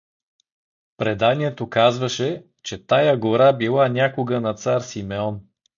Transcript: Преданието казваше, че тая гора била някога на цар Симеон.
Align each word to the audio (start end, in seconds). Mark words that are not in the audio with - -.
Преданието 0.97 1.69
казваше, 1.69 2.45
че 2.63 2.85
тая 2.85 3.17
гора 3.17 3.53
била 3.53 3.89
някога 3.89 4.41
на 4.41 4.53
цар 4.53 4.81
Симеон. 4.81 5.41